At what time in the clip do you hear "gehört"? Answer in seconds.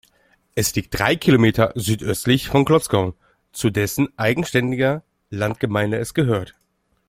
6.15-6.55